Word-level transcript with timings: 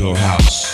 your 0.00 0.16
house. 0.16 0.69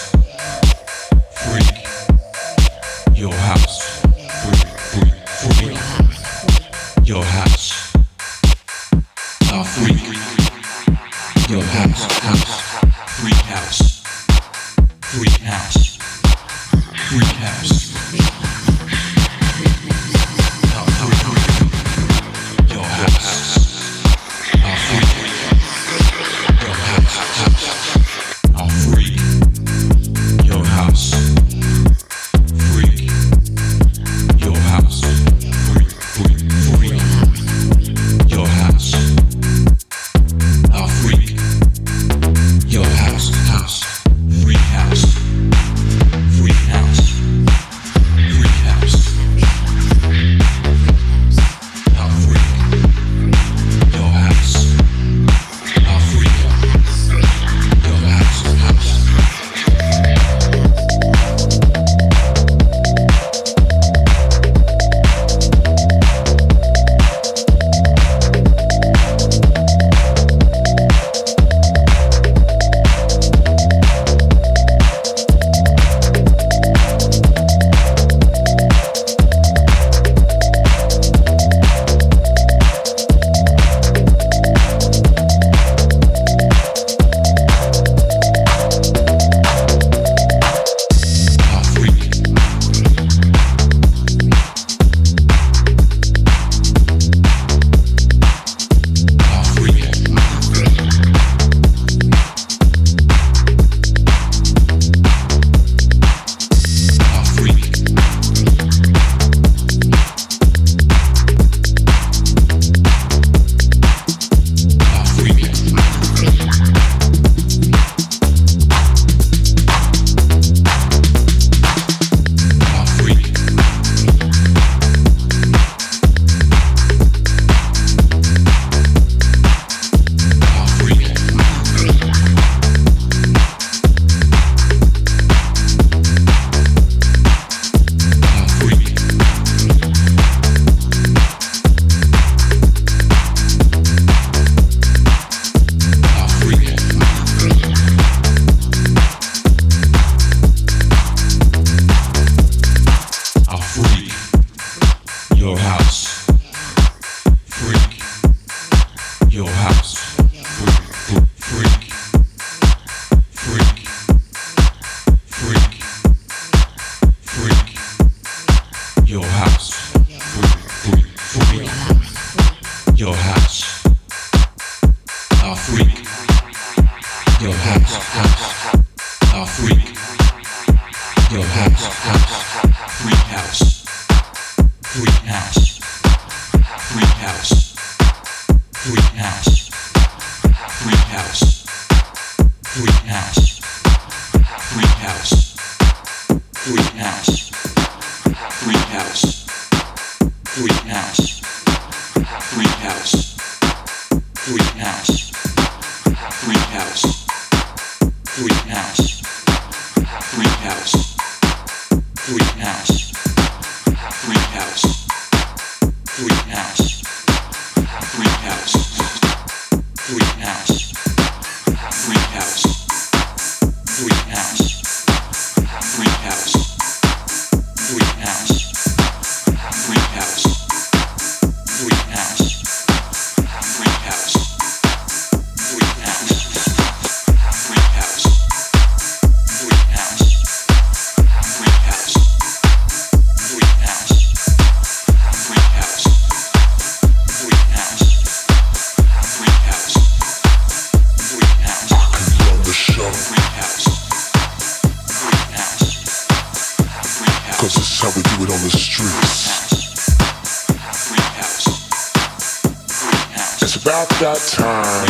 that 264.21 264.39
time. 264.53 265.07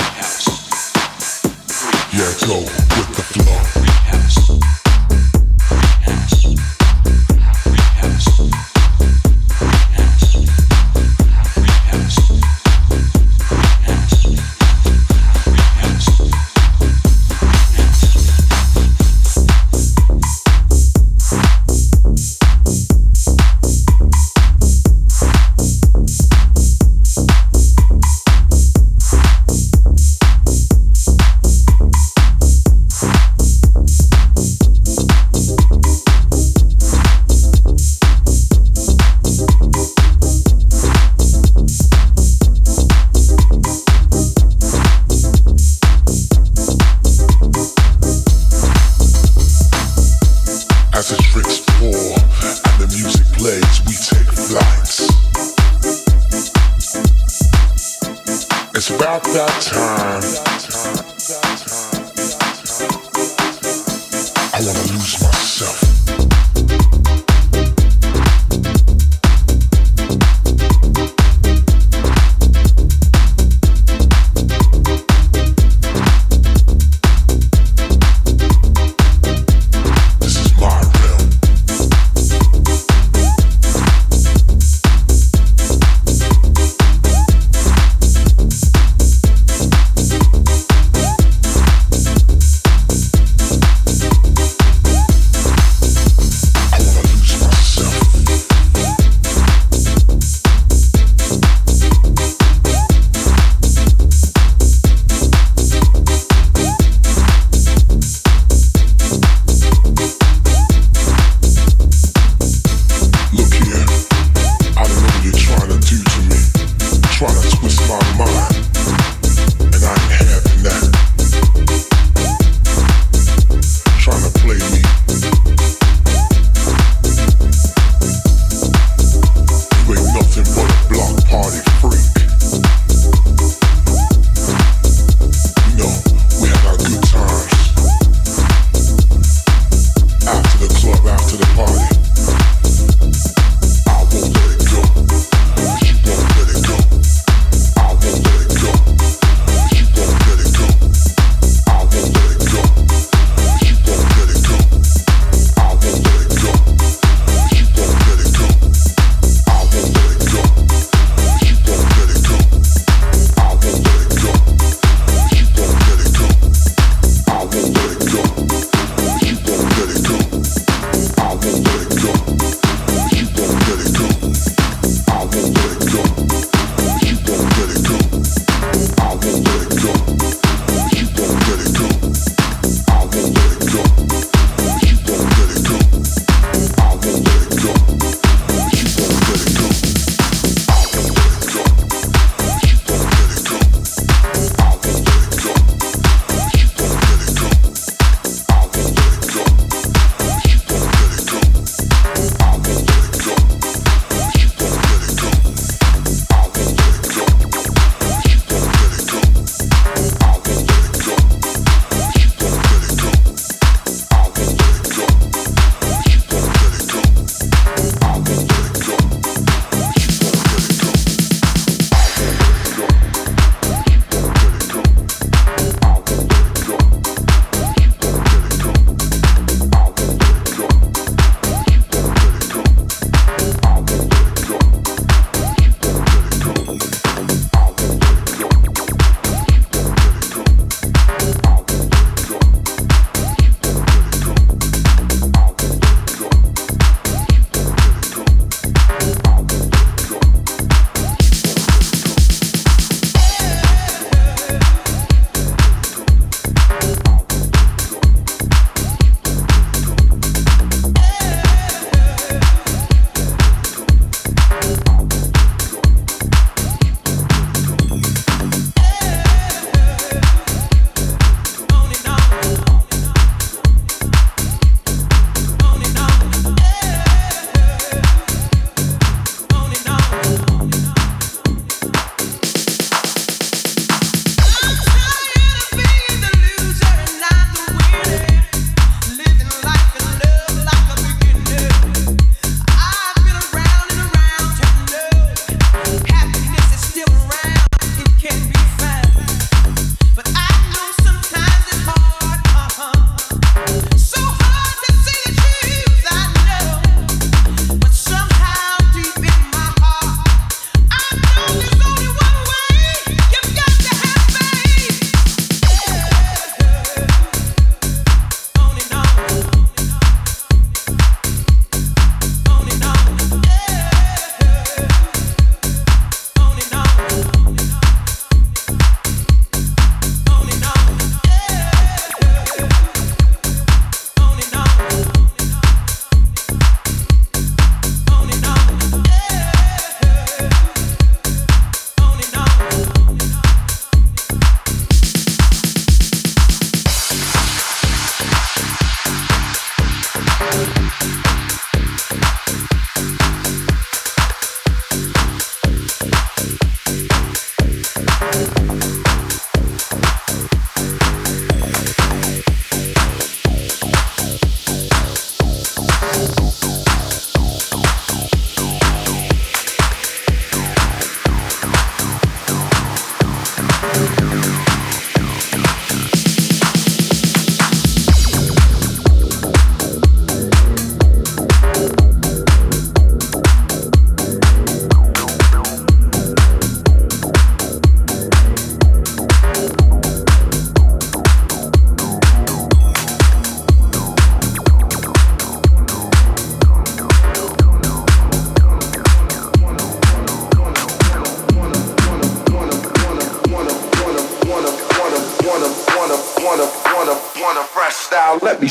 Yeah, 2.12 2.32
go. 2.46 2.85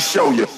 Show 0.06 0.30
you. 0.30 0.55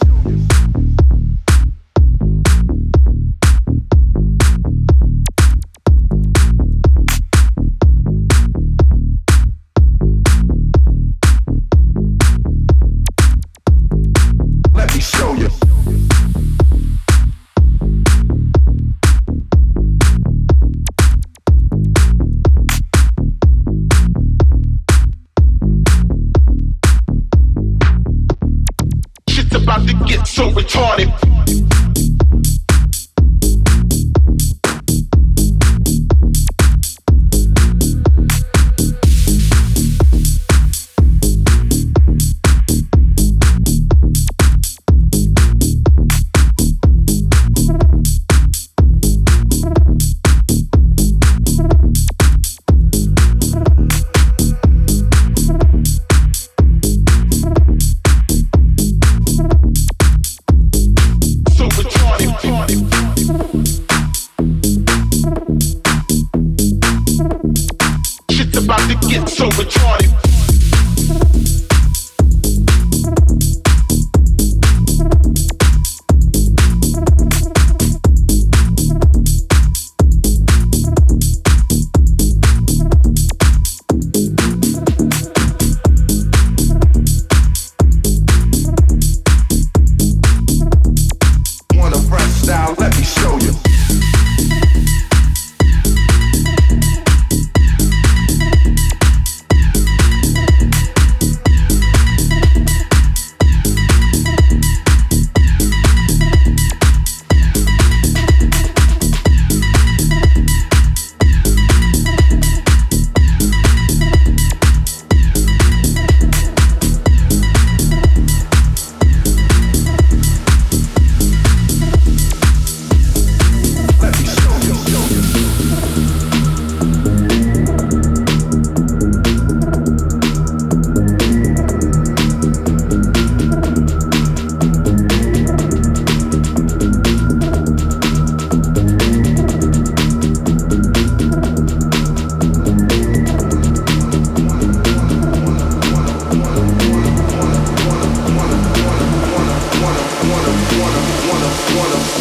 About 68.68 68.86
to 68.86 69.08
get 69.08 69.26
so 69.26 69.48
retarded. 69.48 70.27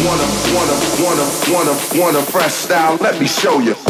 Want 0.06 0.20
a, 0.20 0.28
want 0.54 0.70
a, 0.70 0.76
want 1.02 1.18
a, 1.18 1.52
want 1.52 1.68
a, 1.68 2.00
want 2.00 2.16
a 2.16 2.22
fresh 2.30 2.52
style? 2.52 2.96
Let 3.00 3.20
me 3.20 3.26
show 3.26 3.58
you. 3.58 3.87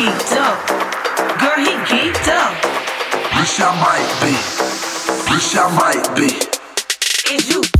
geeked 0.00 0.32
up. 0.32 0.58
Girl, 1.40 1.58
he 1.58 1.72
geeked 1.90 2.28
up. 2.28 2.54
Wish 3.36 3.60
I 3.60 3.70
might 3.84 4.10
be. 4.22 4.32
Wish 5.30 5.54
I 5.56 5.68
might 5.76 6.16
be. 6.16 7.34
Is 7.34 7.50
you. 7.50 7.79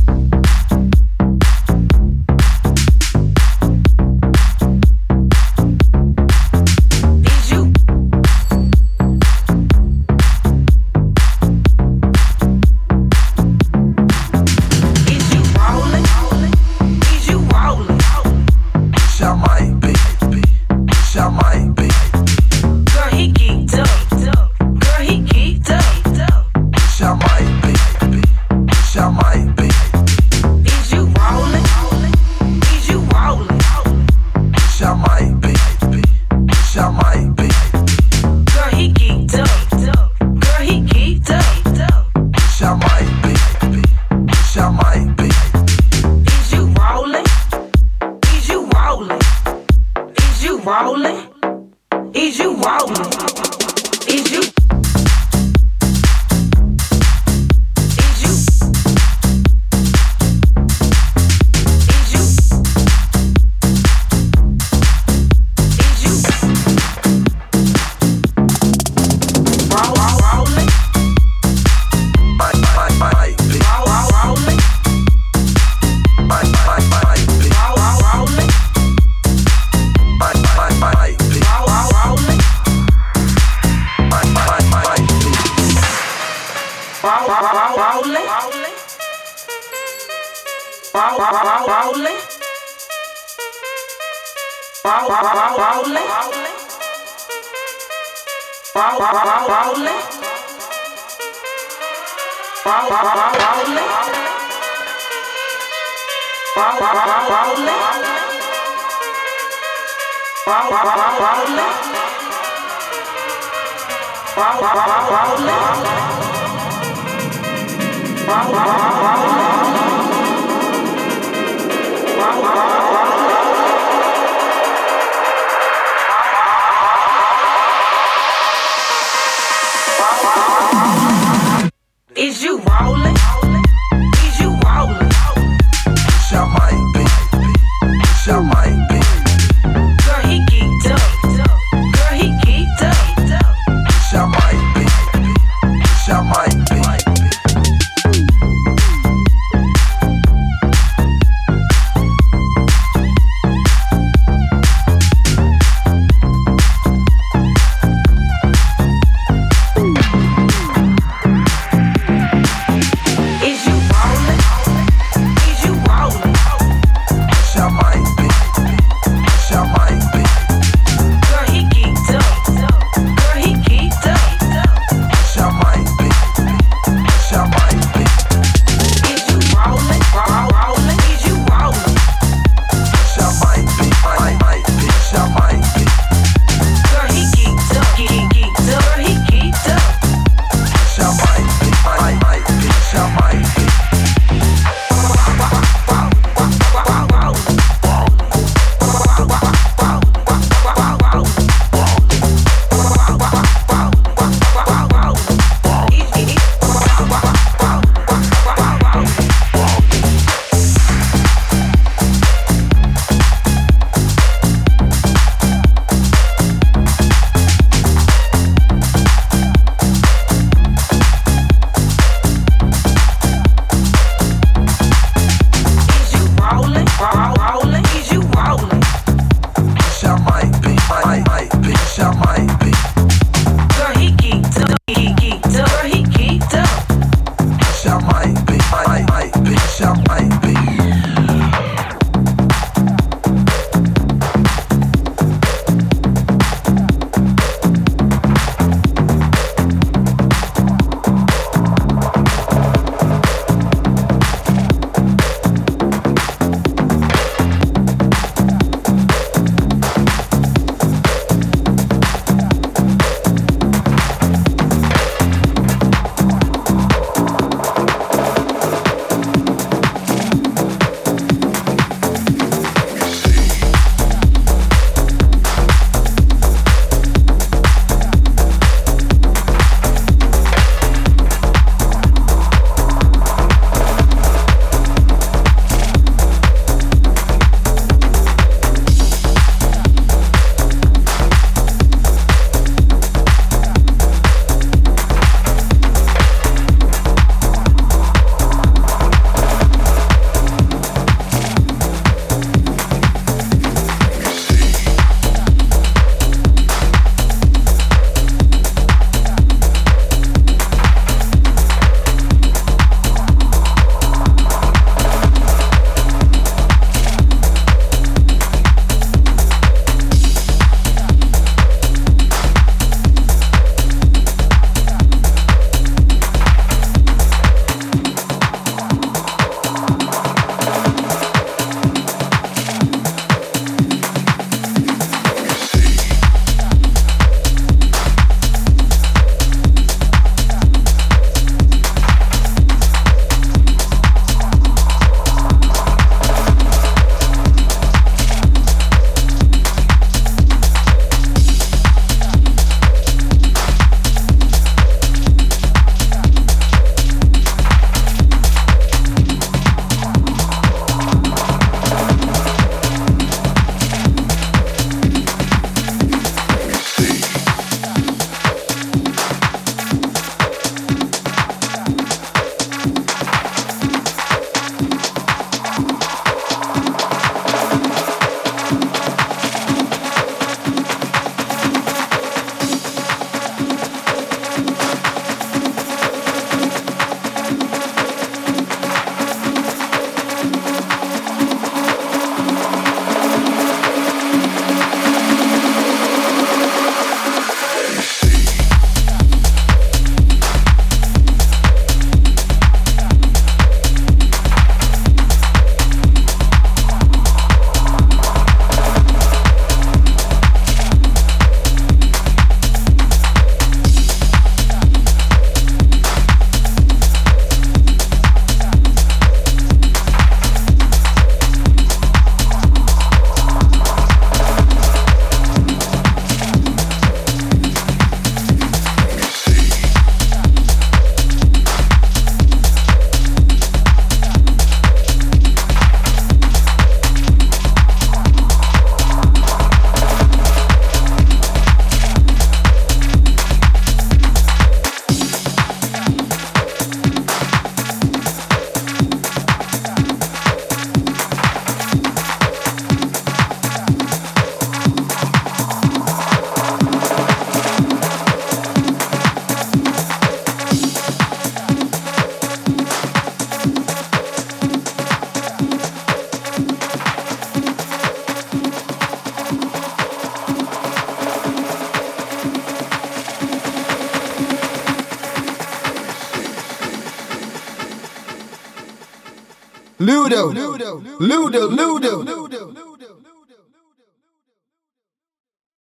Loodo. 481.21 481.80